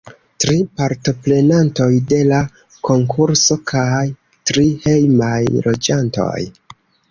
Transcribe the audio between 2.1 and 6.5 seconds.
de la konkurso kaj tri hejmaj loĝantoj.